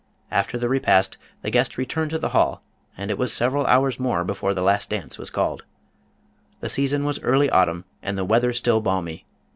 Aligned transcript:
After 0.31 0.57
the 0.57 0.67
repast 0.67 1.19
the 1.43 1.51
guests 1.51 1.77
returned 1.77 2.09
to 2.09 2.17
the 2.17 2.29
hall, 2.29 2.63
and 2.97 3.11
it 3.11 3.19
was 3.19 3.31
several 3.31 3.67
hours 3.67 3.99
more 3.99 4.23
before 4.23 4.55
the 4.55 4.63
last 4.63 4.89
dance 4.89 5.19
was 5.19 5.29
called. 5.29 5.63
The 6.59 6.69
season 6.69 7.05
was 7.05 7.21
early 7.21 7.51
autumn 7.51 7.85
and 8.01 8.17
the 8.17 8.25
weather 8.25 8.51
still 8.51 8.81
balmy. 8.81 9.25